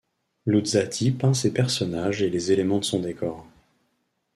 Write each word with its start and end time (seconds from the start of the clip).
Luzzati 0.47 1.11
peint 1.11 1.35
ses 1.35 1.53
personnages 1.53 2.23
et 2.23 2.31
les 2.31 2.51
éléments 2.51 2.79
de 2.79 2.83
son 2.85 3.01
décor. 3.01 3.45